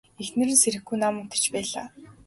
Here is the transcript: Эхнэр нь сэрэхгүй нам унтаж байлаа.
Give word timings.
Эхнэр 0.21 0.49
нь 0.53 0.61
сэрэхгүй 0.61 0.97
нам 1.01 1.15
унтаж 1.21 1.43
байлаа. 1.53 1.85